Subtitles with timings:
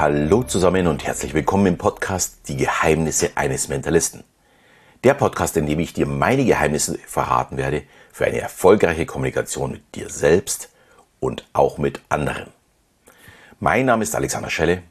[0.00, 4.24] Hallo zusammen und herzlich willkommen im Podcast Die Geheimnisse eines Mentalisten.
[5.04, 9.94] Der Podcast, in dem ich dir meine Geheimnisse verraten werde für eine erfolgreiche Kommunikation mit
[9.94, 10.70] dir selbst
[11.20, 12.46] und auch mit anderen.
[13.58, 14.82] Mein Name ist Alexander Schelle.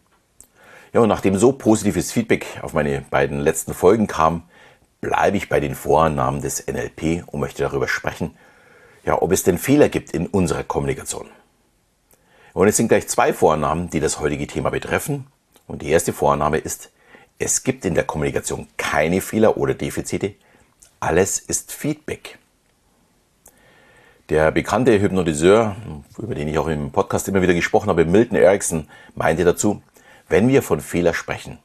[0.94, 4.44] Ja, und nachdem so positives Feedback auf meine beiden letzten Folgen kam,
[5.02, 8.38] bleibe ich bei den Vornamen des NLP und möchte darüber sprechen,
[9.04, 11.32] ja, ob es denn Fehler gibt in unserer Kommunikation.
[12.60, 15.28] Und es sind gleich zwei Vornamen, die das heutige Thema betreffen.
[15.66, 16.92] Und die erste Vorname ist,
[17.38, 20.36] es gibt in der Kommunikation keine Fehler oder Defizite.
[21.00, 22.38] Alles ist Feedback.
[24.28, 25.78] Der bekannte Hypnotiseur,
[26.18, 29.82] über den ich auch im Podcast immer wieder gesprochen habe, Milton Erickson, meinte dazu,
[30.28, 31.60] wenn wir von Fehler sprechen,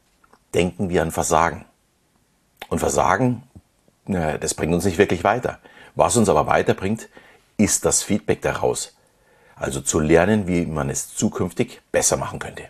[0.55, 1.65] denken wir an Versagen.
[2.69, 3.43] Und Versagen,
[4.07, 5.59] das bringt uns nicht wirklich weiter.
[5.97, 7.09] Was uns aber weiterbringt,
[7.57, 8.94] ist das Feedback daraus.
[9.57, 12.65] Also zu lernen, wie man es zukünftig besser machen könnte.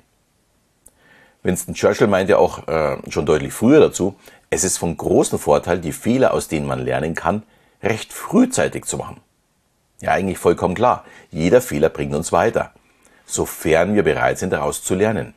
[1.43, 4.17] Winston Churchill meinte auch äh, schon deutlich früher dazu,
[4.51, 7.43] es ist von großem Vorteil, die Fehler, aus denen man lernen kann,
[7.83, 9.21] recht frühzeitig zu machen.
[10.01, 11.05] Ja, eigentlich vollkommen klar.
[11.31, 12.73] Jeder Fehler bringt uns weiter,
[13.27, 15.35] sofern wir bereit sind, daraus zu lernen.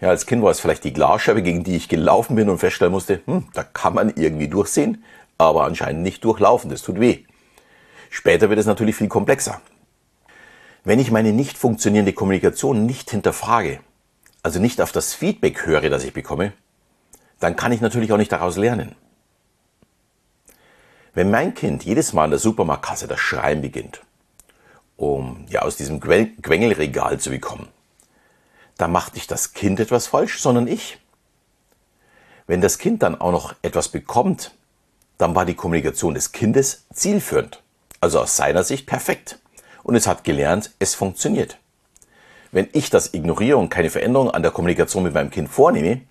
[0.00, 2.92] Ja, als Kind war es vielleicht die Glasscheibe, gegen die ich gelaufen bin und feststellen
[2.92, 5.04] musste, hm, da kann man irgendwie durchsehen,
[5.36, 7.24] aber anscheinend nicht durchlaufen, das tut weh.
[8.08, 9.60] Später wird es natürlich viel komplexer.
[10.82, 13.80] Wenn ich meine nicht funktionierende Kommunikation nicht hinterfrage,
[14.42, 16.52] also nicht auf das Feedback höre, das ich bekomme,
[17.38, 18.94] dann kann ich natürlich auch nicht daraus lernen.
[21.12, 24.00] Wenn mein Kind jedes Mal in der Supermarktkasse das Schreien beginnt,
[24.96, 27.68] um ja aus diesem Quengelregal zu bekommen,
[28.78, 30.98] dann macht nicht das Kind etwas falsch, sondern ich.
[32.46, 34.54] Wenn das Kind dann auch noch etwas bekommt,
[35.18, 37.62] dann war die Kommunikation des Kindes zielführend,
[38.00, 39.38] also aus seiner Sicht perfekt.
[39.82, 41.58] Und es hat gelernt, es funktioniert.
[42.52, 46.02] Wenn ich das ignoriere und keine Veränderung an der Kommunikation mit meinem Kind vornehme,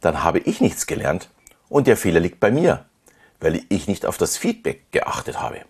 [0.00, 1.30] dann habe ich nichts gelernt
[1.68, 2.84] und der Fehler liegt bei mir,
[3.40, 5.62] weil ich nicht auf das Feedback geachtet habe.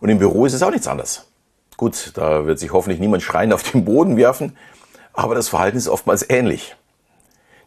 [0.00, 1.26] Und im Büro ist es auch nichts anders.
[1.76, 4.56] Gut, da wird sich hoffentlich niemand schreien auf den Boden werfen,
[5.12, 6.76] aber das Verhalten ist oftmals ähnlich.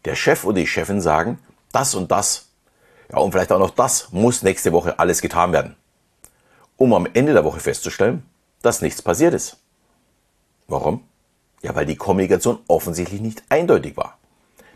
[0.06, 1.40] Der Chef oder die Chefin sagen,
[1.72, 2.50] das und das,
[3.12, 5.75] ja und vielleicht auch noch das muss nächste Woche alles getan werden,
[6.78, 8.24] um am Ende der Woche festzustellen,
[8.62, 9.58] dass nichts passiert ist.
[10.68, 11.04] Warum?
[11.62, 14.18] Ja, weil die Kommunikation offensichtlich nicht eindeutig war.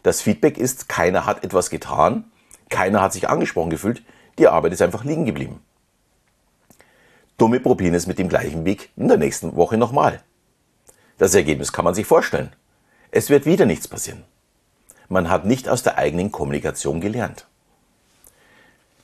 [0.04, 2.26] Das Feedback ist, keiner hat etwas getan,
[2.70, 4.04] keiner hat sich angesprochen gefühlt,
[4.40, 5.62] die Arbeit ist einfach liegen geblieben.
[7.38, 10.22] Dumme probieren es mit dem gleichen Weg in der nächsten Woche nochmal.
[11.18, 12.52] Das Ergebnis kann man sich vorstellen.
[13.12, 14.24] Es wird wieder nichts passieren.
[15.10, 17.46] Man hat nicht aus der eigenen Kommunikation gelernt.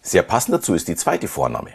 [0.02, 1.72] Sehr passend dazu ist die zweite Vorname.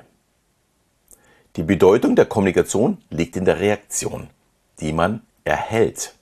[1.57, 4.31] Die Bedeutung der Kommunikation liegt in der Reaktion,
[4.81, 6.15] die man erhält.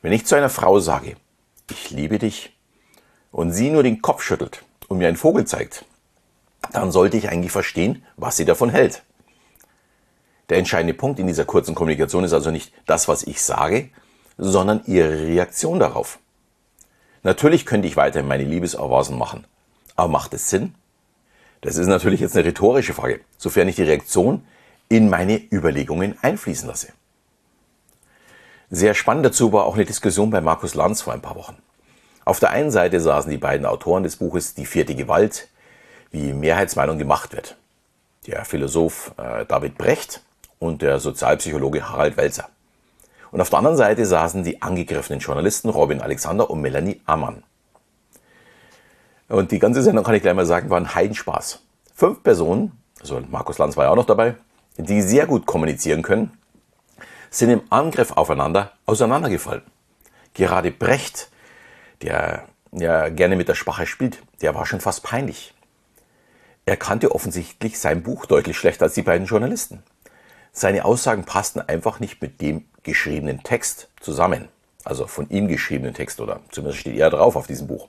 [0.00, 1.16] Wenn ich zu einer Frau sage,
[1.70, 2.56] ich liebe dich,
[3.30, 5.84] und sie nur den Kopf schüttelt und mir einen Vogel zeigt,
[6.72, 9.02] dann sollte ich eigentlich verstehen, was sie davon hält.
[10.48, 13.90] Der entscheidende Punkt in dieser kurzen Kommunikation ist also nicht das, was ich sage,
[14.38, 16.18] sondern ihre Reaktion darauf.
[17.22, 19.46] Natürlich könnte ich weiterhin meine Liebeserwasen machen,
[19.96, 20.74] aber macht es Sinn?
[21.60, 24.44] Das ist natürlich jetzt eine rhetorische Frage, sofern ich die Reaktion
[24.88, 26.92] in meine Überlegungen einfließen lasse.
[28.70, 31.56] Sehr spannend dazu war auch eine Diskussion bei Markus Lanz vor ein paar Wochen.
[32.24, 35.48] Auf der einen Seite saßen die beiden Autoren des Buches Die vierte Gewalt,
[36.10, 37.56] wie Mehrheitsmeinung gemacht wird.
[38.26, 40.22] Der Philosoph äh, David Brecht
[40.58, 42.50] und der Sozialpsychologe Harald Welzer.
[43.30, 47.42] Und auf der anderen Seite saßen die angegriffenen Journalisten Robin Alexander und Melanie Ammann.
[49.28, 51.60] Und die ganze Sendung, kann ich gleich mal sagen, war ein Heidenspaß.
[51.94, 54.36] Fünf Personen, also Markus Lanz war ja auch noch dabei,
[54.76, 56.32] die sehr gut kommunizieren können
[57.30, 59.62] sind im Angriff aufeinander auseinandergefallen.
[60.34, 61.30] Gerade Brecht,
[62.02, 65.54] der ja gerne mit der Sprache spielt, der war schon fast peinlich.
[66.66, 69.82] Er kannte offensichtlich sein Buch deutlich schlechter als die beiden Journalisten.
[70.52, 74.48] Seine Aussagen passten einfach nicht mit dem geschriebenen Text zusammen.
[74.84, 77.88] Also von ihm geschriebenen Text oder zumindest steht er drauf auf diesem Buch.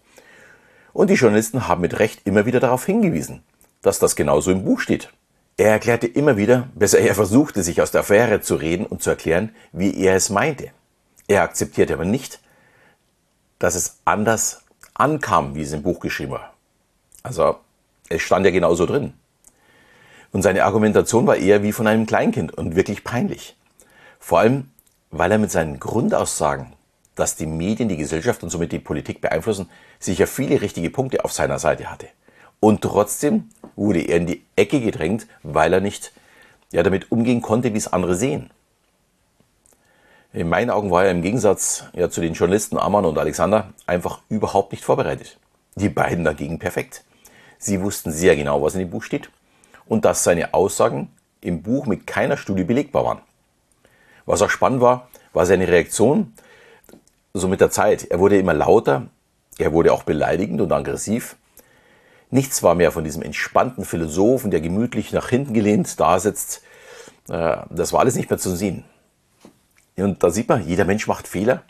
[0.93, 3.43] Und die Journalisten haben mit Recht immer wieder darauf hingewiesen,
[3.81, 5.09] dass das genauso im Buch steht.
[5.57, 9.09] Er erklärte immer wieder, besser er versuchte, sich aus der Affäre zu reden und zu
[9.09, 10.71] erklären, wie er es meinte.
[11.27, 12.39] Er akzeptierte aber nicht,
[13.59, 14.63] dass es anders
[14.93, 16.53] ankam, wie es im Buch geschrieben war.
[17.23, 17.57] Also,
[18.07, 19.13] es stand ja genauso drin.
[20.31, 23.57] Und seine Argumentation war eher wie von einem Kleinkind und wirklich peinlich.
[24.19, 24.71] Vor allem,
[25.11, 26.73] weil er mit seinen Grundaussagen,
[27.19, 29.69] dass die Medien die Gesellschaft und somit die Politik beeinflussen,
[29.99, 32.07] sicher viele richtige Punkte auf seiner Seite hatte.
[32.59, 36.11] Und trotzdem wurde er in die Ecke gedrängt, weil er nicht
[36.71, 38.49] ja, damit umgehen konnte, wie es andere sehen.
[40.31, 44.21] In meinen Augen war er im Gegensatz ja, zu den Journalisten Ammann und Alexander einfach
[44.29, 45.39] überhaupt nicht vorbereitet.
[45.75, 47.03] Die beiden dagegen perfekt.
[47.57, 49.29] Sie wussten sehr genau, was in dem Buch steht
[49.87, 51.09] und dass seine Aussagen
[51.41, 53.21] im Buch mit keiner Studie belegbar waren.
[54.25, 56.33] Was auch spannend war, war seine Reaktion
[57.33, 58.05] so mit der Zeit.
[58.05, 59.07] Er wurde immer lauter,
[59.57, 61.35] er wurde auch beleidigend und aggressiv.
[62.31, 66.61] Nichts war mehr von diesem entspannten Philosophen, der gemütlich nach hinten gelehnt da sitzt.
[67.29, 68.83] Äh, das war alles nicht mehr zu sehen.
[69.97, 71.63] Und da sieht man, jeder Mensch macht Fehler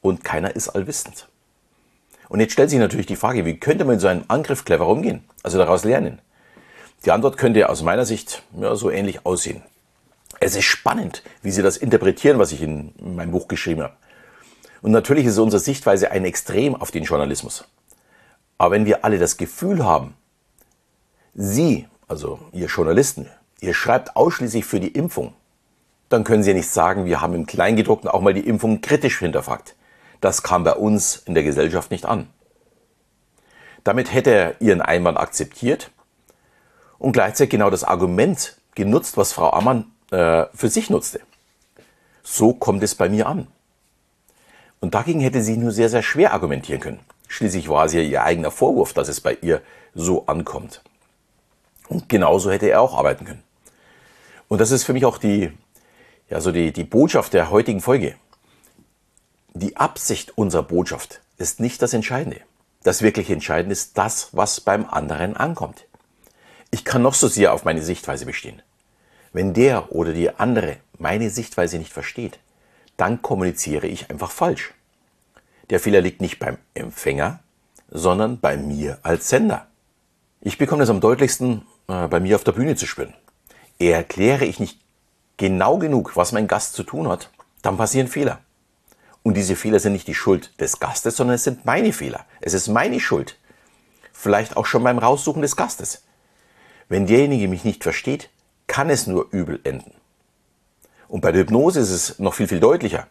[0.00, 1.28] und keiner ist allwissend.
[2.28, 4.86] Und jetzt stellt sich natürlich die Frage, wie könnte man in so einem Angriff clever
[4.86, 5.24] umgehen?
[5.42, 6.20] Also daraus lernen.
[7.04, 9.62] Die Antwort könnte aus meiner Sicht ja, so ähnlich aussehen.
[10.40, 13.94] Es ist spannend, wie Sie das interpretieren, was ich in meinem Buch geschrieben habe.
[14.82, 17.64] Und natürlich ist unsere Sichtweise ein Extrem auf den Journalismus.
[18.58, 20.14] Aber wenn wir alle das Gefühl haben,
[21.34, 23.28] Sie, also ihr Journalisten,
[23.60, 25.32] ihr schreibt ausschließlich für die Impfung,
[26.08, 29.20] dann können Sie ja nicht sagen, wir haben im Kleingedruckten auch mal die Impfung kritisch
[29.20, 29.76] hinterfragt.
[30.20, 32.28] Das kam bei uns in der Gesellschaft nicht an.
[33.82, 35.90] Damit hätte er Ihren Einwand akzeptiert
[36.98, 41.20] und gleichzeitig genau das Argument genutzt, was Frau Ammann äh, für sich nutzte.
[42.22, 43.48] So kommt es bei mir an.
[44.82, 47.00] Und dagegen hätte sie nur sehr, sehr schwer argumentieren können.
[47.28, 49.62] Schließlich war es ja ihr eigener Vorwurf, dass es bei ihr
[49.94, 50.82] so ankommt.
[51.88, 53.44] Und genauso hätte er auch arbeiten können.
[54.48, 55.52] Und das ist für mich auch die,
[56.28, 58.16] ja, so die, die Botschaft der heutigen Folge.
[59.54, 62.40] Die Absicht unserer Botschaft ist nicht das Entscheidende.
[62.82, 65.86] Das wirklich Entscheidende ist das, was beim anderen ankommt.
[66.72, 68.62] Ich kann noch so sehr auf meine Sichtweise bestehen.
[69.32, 72.40] Wenn der oder die andere meine Sichtweise nicht versteht,
[73.02, 74.74] dann kommuniziere ich einfach falsch.
[75.70, 77.40] Der Fehler liegt nicht beim Empfänger,
[77.90, 79.66] sondern bei mir als Sender.
[80.40, 83.12] Ich bekomme das am deutlichsten äh, bei mir auf der Bühne zu spüren.
[83.80, 84.78] Erkläre ich nicht
[85.36, 87.30] genau genug, was mein Gast zu tun hat,
[87.62, 88.38] dann passieren Fehler.
[89.24, 92.24] Und diese Fehler sind nicht die Schuld des Gastes, sondern es sind meine Fehler.
[92.40, 93.36] Es ist meine Schuld.
[94.12, 96.04] Vielleicht auch schon beim Raussuchen des Gastes.
[96.88, 98.30] Wenn derjenige mich nicht versteht,
[98.68, 99.92] kann es nur übel enden.
[101.12, 103.06] Und bei der Hypnose ist es noch viel, viel deutlicher.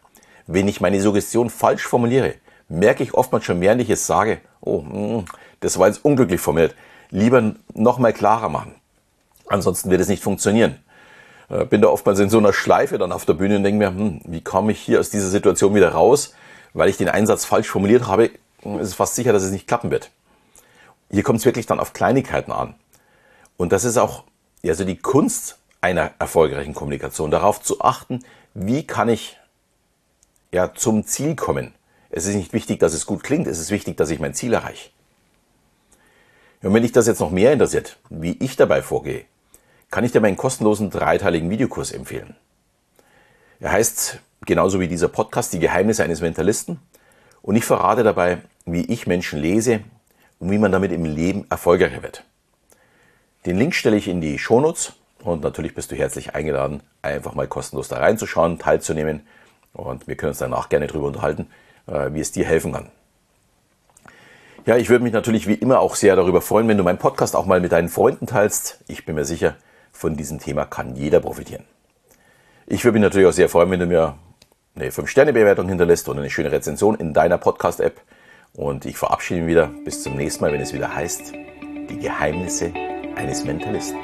[0.48, 2.34] Wenn ich meine Suggestion falsch formuliere,
[2.68, 5.24] merke ich oftmals schon, während ich es sage, oh, hm,
[5.60, 6.74] das war jetzt unglücklich formuliert.
[7.10, 8.74] Lieber nochmal klarer machen.
[9.46, 10.80] Ansonsten wird es nicht funktionieren.
[11.48, 13.90] Äh, bin da oftmals in so einer Schleife dann auf der Bühne und denke mir,
[13.90, 16.34] hm, wie komme ich hier aus dieser Situation wieder raus?
[16.74, 18.32] Weil ich den Einsatz falsch formuliert habe,
[18.64, 20.10] ist es fast sicher, dass es nicht klappen wird.
[21.08, 22.74] Hier kommt es wirklich dann auf Kleinigkeiten an.
[23.56, 24.24] Und das ist auch
[24.62, 28.24] ja, so die Kunst einer erfolgreichen Kommunikation, darauf zu achten,
[28.54, 29.36] wie kann ich
[30.52, 31.74] ja, zum Ziel kommen.
[32.10, 34.52] Es ist nicht wichtig, dass es gut klingt, es ist wichtig, dass ich mein Ziel
[34.52, 34.90] erreiche.
[36.62, 39.24] Und wenn dich das jetzt noch mehr interessiert, wie ich dabei vorgehe,
[39.90, 42.36] kann ich dir meinen kostenlosen dreiteiligen Videokurs empfehlen.
[43.58, 46.78] Er heißt genauso wie dieser Podcast Die Geheimnisse eines Mentalisten
[47.42, 49.80] und ich verrate dabei, wie ich Menschen lese
[50.38, 52.24] und wie man damit im Leben erfolgreicher wird.
[53.46, 57.46] Den Link stelle ich in die Shownotes und natürlich bist du herzlich eingeladen, einfach mal
[57.46, 59.26] kostenlos da reinzuschauen, teilzunehmen
[59.72, 61.48] und wir können uns danach gerne darüber unterhalten,
[61.86, 62.90] äh, wie es dir helfen kann.
[64.64, 67.34] Ja, ich würde mich natürlich wie immer auch sehr darüber freuen, wenn du meinen Podcast
[67.34, 68.78] auch mal mit deinen Freunden teilst.
[68.86, 69.56] Ich bin mir sicher,
[69.90, 71.64] von diesem Thema kann jeder profitieren.
[72.66, 74.14] Ich würde mich natürlich auch sehr freuen, wenn du mir
[74.74, 78.00] eine 5-Sterne-Bewertung hinterlässt und eine schöne Rezension in deiner Podcast-App.
[78.54, 79.70] Und ich verabschiede mich wieder.
[79.84, 81.32] Bis zum nächsten Mal, wenn es wieder heißt,
[81.90, 82.72] die Geheimnisse
[83.16, 83.98] eines Mentalisten.